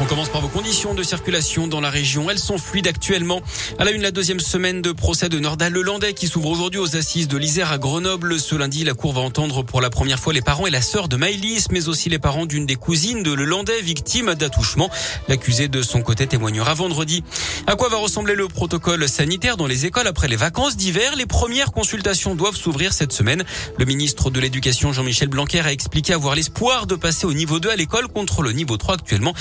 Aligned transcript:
On 0.00 0.06
commence 0.06 0.28
par 0.28 0.40
vos 0.40 0.48
conditions 0.48 0.92
de 0.92 1.04
circulation 1.04 1.68
dans 1.68 1.80
la 1.80 1.88
région. 1.88 2.28
Elles 2.28 2.40
sont 2.40 2.58
fluides 2.58 2.88
actuellement. 2.88 3.40
À 3.78 3.84
la 3.84 3.92
une, 3.92 4.02
la 4.02 4.10
deuxième 4.10 4.40
semaine 4.40 4.82
de 4.82 4.90
procès 4.90 5.28
de 5.28 5.38
Nordal 5.38 5.72
Lelandais 5.72 6.14
qui 6.14 6.26
s'ouvre 6.26 6.48
aujourd'hui 6.50 6.80
aux 6.80 6.96
assises 6.96 7.28
de 7.28 7.36
l'Isère 7.36 7.70
à 7.70 7.78
Grenoble. 7.78 8.40
Ce 8.40 8.56
lundi, 8.56 8.82
la 8.82 8.94
cour 8.94 9.12
va 9.12 9.20
entendre 9.20 9.62
pour 9.62 9.80
la 9.80 9.90
première 9.90 10.18
fois 10.18 10.32
les 10.32 10.42
parents 10.42 10.66
et 10.66 10.70
la 10.70 10.82
sœur 10.82 11.06
de 11.06 11.14
Maëlys, 11.16 11.68
mais 11.70 11.88
aussi 11.88 12.08
les 12.08 12.18
parents 12.18 12.44
d'une 12.44 12.66
des 12.66 12.74
cousines 12.74 13.22
de 13.22 13.32
Lelandais, 13.32 13.80
victime 13.82 14.34
d'attouchement. 14.34 14.90
L'accusé 15.28 15.68
de 15.68 15.80
son 15.80 16.02
côté 16.02 16.26
témoignera 16.26 16.74
vendredi. 16.74 17.22
À 17.68 17.76
quoi 17.76 17.88
va 17.88 17.98
ressembler 17.98 18.34
le 18.34 18.48
protocole 18.48 19.08
sanitaire 19.08 19.56
dans 19.56 19.68
les 19.68 19.86
écoles 19.86 20.08
après 20.08 20.26
les 20.26 20.36
vacances 20.36 20.76
d'hiver? 20.76 21.14
Les 21.16 21.26
premières 21.26 21.70
consultations 21.70 22.34
doivent 22.34 22.56
s'ouvrir 22.56 22.92
cette 22.92 23.12
semaine. 23.12 23.44
Le 23.78 23.84
ministre 23.84 24.30
de 24.30 24.40
l'Éducation, 24.40 24.92
Jean-Michel 24.92 25.28
Blanquer, 25.28 25.60
a 25.60 25.72
expliqué 25.72 26.14
avoir 26.14 26.34
l'espoir 26.34 26.88
de 26.88 26.96
passer 26.96 27.26
au 27.26 27.32
niveau 27.32 27.60
2 27.60 27.70
à 27.70 27.76
l'école 27.76 28.08
contre 28.08 28.42
le 28.42 28.50
niveau 28.50 28.76
3 28.76 28.96
actuellement, 28.96 29.34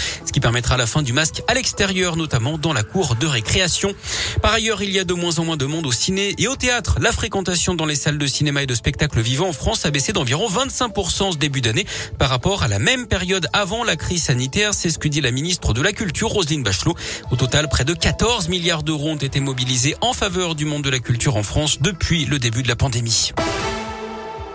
permettra 0.44 0.76
la 0.76 0.86
fin 0.86 1.02
du 1.02 1.14
masque 1.14 1.42
à 1.48 1.54
l'extérieur, 1.54 2.18
notamment 2.18 2.58
dans 2.58 2.74
la 2.74 2.84
cour 2.84 3.16
de 3.16 3.26
récréation. 3.26 3.96
Par 4.42 4.52
ailleurs, 4.52 4.84
il 4.84 4.92
y 4.92 5.00
a 5.00 5.06
de 5.06 5.14
moins 5.14 5.40
en 5.40 5.46
moins 5.46 5.56
de 5.56 5.66
monde 5.66 5.86
au 5.86 5.94
ciné 5.94 6.36
et 6.38 6.50
au 6.50 6.58
théâtre. 6.58 6.98
La 7.00 7.14
fréquentation 7.14 7.76
dans 7.76 7.86
les 7.86 7.96
salles 7.96 8.18
de 8.18 8.28
cinéma 8.28 8.62
et 8.62 8.66
de 8.66 8.76
spectacle 8.76 9.22
vivant 9.22 9.48
en 9.48 9.54
France 9.54 9.86
a 9.86 9.90
baissé 9.90 10.12
d'environ 10.12 10.50
25% 10.50 11.32
ce 11.32 11.38
début 11.38 11.62
d'année 11.62 11.86
par 12.20 12.30
rapport 12.30 12.62
à 12.62 12.68
la 12.68 12.78
même 12.78 13.08
période 13.08 13.48
avant 13.54 13.86
la 13.86 13.96
crise 13.96 14.24
sanitaire. 14.24 14.74
C'est 14.74 14.90
ce 14.90 15.00
que 15.00 15.08
dit 15.08 15.22
la 15.22 15.32
ministre 15.32 15.72
de 15.72 15.82
la 15.82 15.94
Culture, 15.94 16.28
Roselyne 16.28 16.62
Bachelot. 16.62 16.96
Au 17.32 17.38
total, 17.38 17.70
près 17.70 17.86
de 17.86 17.94
14 17.94 18.50
milliards 18.50 18.84
d'euros 18.84 19.12
ont 19.12 19.16
été 19.16 19.40
mobilisés 19.40 19.96
en 20.02 20.12
faveur 20.12 20.56
du 20.56 20.66
monde 20.66 20.84
de 20.84 20.90
la 20.90 21.00
culture 21.00 21.38
en 21.38 21.44
France 21.44 21.80
depuis 21.80 22.26
le 22.26 22.38
début 22.38 22.64
de 22.64 22.68
la 22.68 22.76
pandémie. 22.76 23.32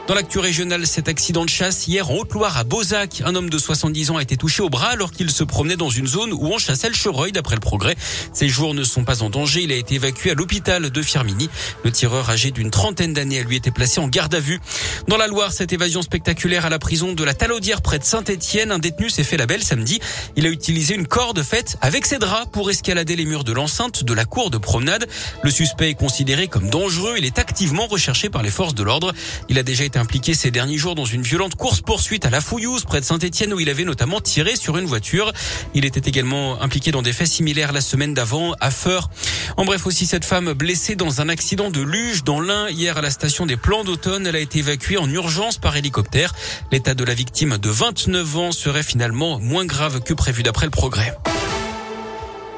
Dans 0.09 0.15
l'actu 0.15 0.39
régionale, 0.39 0.87
cet 0.87 1.07
accident 1.07 1.45
de 1.45 1.51
chasse 1.51 1.87
hier 1.87 2.11
en 2.11 2.15
Haute-Loire 2.15 2.57
à 2.57 2.65
Beauzac. 2.65 3.21
Un 3.27 3.35
homme 3.35 3.51
de 3.51 3.59
70 3.59 4.11
ans 4.11 4.17
a 4.17 4.23
été 4.23 4.39
touché 4.39 4.63
au 4.63 4.71
bras 4.71 4.89
alors 4.89 5.11
qu'il 5.11 5.31
se 5.31 5.45
promenait 5.45 5.77
dans 5.77 5.91
une 5.91 6.07
zone 6.07 6.33
où 6.33 6.47
on 6.47 6.57
chassait 6.57 6.89
le 6.89 6.95
chevreuil 6.95 7.31
d'après 7.31 7.57
le 7.57 7.61
progrès. 7.61 7.95
Ses 8.33 8.49
jours 8.49 8.73
ne 8.73 8.85
sont 8.85 9.05
pas 9.05 9.23
en 9.23 9.29
danger. 9.29 9.65
Il 9.65 9.71
a 9.71 9.75
été 9.75 9.97
évacué 9.97 10.31
à 10.31 10.35
l'hôpital 10.35 10.89
de 10.89 11.03
Firmini. 11.03 11.51
Le 11.85 11.93
tireur 11.93 12.31
âgé 12.31 12.53
d'une 12.53 12.71
trentaine 12.71 13.13
d'années 13.13 13.41
a 13.41 13.43
lui 13.43 13.57
été 13.57 13.71
placé 13.71 14.01
en 14.01 14.09
garde 14.09 14.35
à 14.35 14.41
vue. 14.41 14.61
Dans 15.09 15.19
la 15.19 15.27
Loire, 15.27 15.53
cette 15.53 15.75
évasion 15.75 16.01
spectaculaire 16.01 16.65
à 16.65 16.71
la 16.71 16.79
prison 16.79 17.13
de 17.13 17.23
la 17.23 17.35
Talaudière 17.35 17.83
près 17.83 17.99
de 17.99 18.05
Saint-Etienne. 18.05 18.73
Un 18.73 18.79
détenu 18.79 19.11
s'est 19.11 19.25
fait 19.25 19.37
la 19.37 19.45
belle 19.45 19.63
samedi. 19.63 20.01
Il 20.37 20.47
a 20.47 20.49
utilisé 20.49 20.95
une 20.95 21.07
corde 21.07 21.43
faite 21.43 21.77
avec 21.83 22.07
ses 22.07 22.17
draps 22.17 22.51
pour 22.51 22.71
escalader 22.71 23.15
les 23.15 23.27
murs 23.27 23.45
de 23.45 23.53
l'enceinte 23.53 24.05
de 24.05 24.15
la 24.15 24.25
cour 24.25 24.49
de 24.49 24.57
promenade. 24.57 25.07
Le 25.43 25.51
suspect 25.51 25.91
est 25.91 25.95
considéré 25.95 26.49
comme 26.49 26.71
dangereux. 26.71 27.17
Il 27.19 27.27
est 27.27 27.39
activement 27.39 27.87
recherché 27.87 28.31
par 28.31 28.43
les 28.43 28.51
forces 28.51 28.75
de 28.75 28.83
l'ordre. 28.83 29.13
Il 29.51 29.59
a 29.59 29.63
déjà 29.63 29.85
été 29.85 29.98
impliqué 29.99 30.35
ces 30.35 30.51
derniers 30.51 30.79
jours 30.79 30.95
dans 30.95 31.05
une 31.05 31.23
violente 31.23 31.55
course-poursuite 31.55 32.25
à 32.25 32.31
la 32.31 32.41
Fouillouse, 32.41 32.85
près 32.85 33.01
de 33.01 33.05
Saint-Etienne, 33.05 33.53
où 33.53 33.61
il 33.61 33.69
avait 33.69 33.85
notamment 33.85 34.21
tiré 34.21 34.57
sur 34.57 34.79
une 34.79 34.87
voiture. 34.87 35.33
Il 35.75 35.85
était 35.85 36.09
également 36.09 36.61
impliqué 36.63 36.91
dans 36.91 37.03
des 37.03 37.13
faits 37.13 37.27
similaires 37.27 37.73
la 37.73 37.81
semaine 37.81 38.15
d'avant 38.15 38.55
à 38.61 38.71
Feur. 38.71 39.11
En 39.57 39.65
bref, 39.65 39.87
aussi 39.87 40.07
cette 40.07 40.25
femme 40.25 40.53
blessée 40.53 40.97
dans 40.97 41.21
un 41.21 41.29
accident 41.29 41.71
de 41.71 41.81
luge 41.81 42.25
dans 42.25 42.41
l'Ain 42.41 42.69
hier 42.69 42.97
à 42.97 43.03
la 43.03 43.11
station 43.11 43.47
des 43.47 43.57
Plans 43.57 43.85
d'automne. 43.85 44.27
Elle 44.27 44.37
a 44.37 44.41
été 44.41 44.61
évacuée 44.61 44.99
en 44.99 45.11
urgence 45.11 45.59
par 45.59 45.77
hélicoptère. 45.77 46.35
L'état 46.73 46.95
de 46.95 47.05
la 47.05 47.15
victime 47.15 47.59
de 47.59 47.71
29 47.71 48.37
ans 48.37 48.53
serait 48.53 48.83
finalement 48.83 49.39
moins 49.39 49.65
grave 49.65 50.01
que 50.01 50.15
prévu 50.15 50.43
d'après 50.43 50.67
le 50.67 50.71
progrès. 50.71 51.17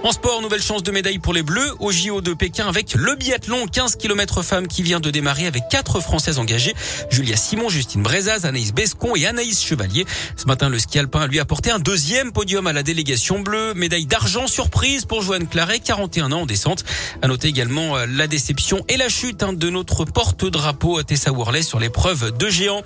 En 0.03 0.13
sport, 0.13 0.41
nouvelle 0.41 0.63
chance 0.63 0.83
de 0.83 0.91
médaille 0.93 1.19
pour 1.19 1.35
les 1.35 1.43
Bleus 1.43 1.75
au 1.79 1.93
JO 1.93 2.23
de 2.23 2.33
Pékin 2.33 2.67
avec 2.67 2.95
le 2.95 3.17
biathlon 3.17 3.67
15 3.67 3.97
km 3.97 4.43
femmes 4.43 4.67
qui 4.67 4.83
vient 4.83 4.99
de 4.99 5.11
démarrer 5.11 5.47
avec 5.47 5.65
quatre 5.71 6.01
Françaises 6.01 6.39
engagées. 6.39 6.75
Julia 7.11 7.37
Simon, 7.37 7.69
Justine 7.69 8.03
Brezaz, 8.03 8.47
Anaïs 8.47 8.73
Bescon 8.73 9.15
et 9.15 9.27
Anaïs 9.27 9.63
Chevalier. 9.63 10.07
Ce 10.37 10.47
matin, 10.47 10.71
le 10.71 10.79
ski 10.79 10.99
alpin 10.99 11.21
a 11.21 11.27
lui 11.27 11.39
apporté 11.39 11.71
un 11.71 11.79
deuxième 11.79 12.33
podium 12.33 12.67
à 12.67 12.73
la 12.73 12.83
délégation 12.83 13.41
bleue. 13.41 13.75
Médaille 13.75 14.07
d'argent 14.07 14.47
surprise 14.47 15.05
pour 15.05 15.21
Joanne 15.21 15.47
Claret, 15.47 15.81
41 15.81 16.33
ans 16.33 16.41
en 16.41 16.47
descente. 16.47 16.83
À 17.21 17.29
noter 17.29 17.49
également 17.49 17.99
euh, 17.99 18.07
la 18.09 18.27
déception 18.27 18.83
et 18.89 18.97
la 18.97 19.11
chute 19.11 19.43
hein, 19.43 19.53
de 19.53 19.69
notre 19.69 20.07
porte-drapeau 20.07 21.03
Tessa 21.03 21.31
Worley 21.31 21.63
sur 21.63 21.79
l'épreuve 21.79 22.35
de 22.39 22.49
géant. 22.49 22.83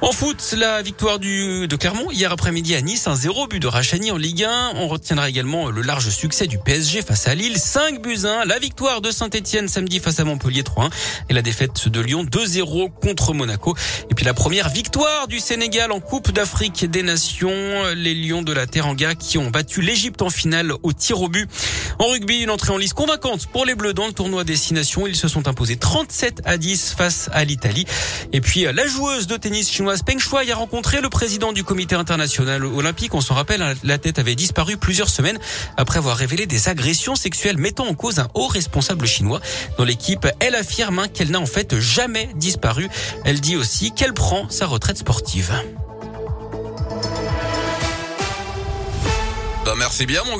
En 0.00 0.10
foot, 0.10 0.42
la 0.58 0.82
victoire 0.82 1.20
du, 1.20 1.68
de 1.68 1.76
Clermont 1.76 2.10
hier 2.10 2.32
après-midi 2.32 2.74
à 2.74 2.80
Nice, 2.80 3.06
un 3.06 3.14
zéro 3.14 3.46
but 3.46 3.60
de 3.60 3.68
Rachani 3.68 4.10
en 4.10 4.16
Ligue 4.16 4.42
1. 4.42 4.72
On 4.74 4.88
retiendra 4.88 5.28
également 5.28 5.70
le 5.70 5.82
large 5.82 6.08
succès 6.08 6.39
du 6.46 6.58
PSG 6.58 7.02
face 7.02 7.28
à 7.28 7.34
Lille, 7.34 7.58
5 7.58 8.00
buts 8.00 8.24
1. 8.24 8.46
La 8.46 8.58
victoire 8.58 9.00
de 9.00 9.10
Saint-Etienne 9.10 9.68
samedi 9.68 9.98
face 9.98 10.20
à 10.20 10.24
Montpellier 10.24 10.62
3-1 10.62 10.90
et 11.28 11.34
la 11.34 11.42
défaite 11.42 11.88
de 11.88 12.00
Lyon 12.00 12.24
2-0 12.24 12.90
contre 13.02 13.34
Monaco. 13.34 13.76
Et 14.10 14.14
puis 14.14 14.24
la 14.24 14.32
première 14.32 14.70
victoire 14.70 15.28
du 15.28 15.38
Sénégal 15.38 15.92
en 15.92 16.00
Coupe 16.00 16.32
d'Afrique 16.32 16.88
des 16.90 17.02
Nations, 17.02 17.50
les 17.94 18.14
Lions 18.14 18.42
de 18.42 18.52
la 18.52 18.66
Teranga 18.66 19.14
qui 19.14 19.36
ont 19.38 19.50
battu 19.50 19.82
l'Égypte 19.82 20.22
en 20.22 20.30
finale 20.30 20.72
au 20.82 20.92
tir 20.92 21.20
au 21.20 21.28
but. 21.28 21.48
En 21.98 22.06
rugby, 22.08 22.38
une 22.38 22.50
entrée 22.50 22.72
en 22.72 22.78
liste 22.78 22.94
convaincante 22.94 23.46
pour 23.46 23.66
les 23.66 23.74
Bleus 23.74 23.92
dans 23.92 24.06
le 24.06 24.12
tournoi 24.12 24.44
Destination. 24.44 25.06
Ils 25.06 25.16
se 25.16 25.28
sont 25.28 25.46
imposés 25.46 25.76
37 25.76 26.40
à 26.46 26.56
10 26.56 26.94
face 26.96 27.28
à 27.32 27.44
l'Italie. 27.44 27.84
Et 28.32 28.40
puis 28.40 28.62
la 28.62 28.86
joueuse 28.86 29.26
de 29.26 29.36
tennis 29.36 29.70
chinoise 29.70 30.02
Peng 30.02 30.18
Shuai 30.18 30.50
a 30.50 30.56
rencontré 30.56 31.02
le 31.02 31.10
président 31.10 31.52
du 31.52 31.64
comité 31.64 31.96
international 31.96 32.64
olympique. 32.64 33.14
On 33.14 33.20
s'en 33.20 33.34
rappelle, 33.34 33.76
la 33.84 33.98
tête 33.98 34.18
avait 34.18 34.34
disparu 34.34 34.78
plusieurs 34.78 35.10
semaines 35.10 35.38
après 35.76 35.98
avoir 35.98 36.16
révélé 36.16 36.29
des 36.36 36.68
agressions 36.68 37.16
sexuelles 37.16 37.58
mettant 37.58 37.86
en 37.86 37.94
cause 37.94 38.18
un 38.18 38.28
haut 38.34 38.46
responsable 38.46 39.06
chinois. 39.06 39.40
Dans 39.78 39.84
l'équipe, 39.84 40.26
elle 40.40 40.54
affirme 40.54 40.98
hein, 40.98 41.08
qu'elle 41.08 41.30
n'a 41.30 41.40
en 41.40 41.46
fait 41.46 41.78
jamais 41.78 42.28
disparu. 42.34 42.88
Elle 43.24 43.40
dit 43.40 43.56
aussi 43.56 43.92
qu'elle 43.92 44.14
prend 44.14 44.48
sa 44.48 44.66
retraite 44.66 44.98
sportive. 44.98 45.52
Bah 49.64 49.74
merci 49.78 50.06
bien 50.06 50.22
mon 50.24 50.36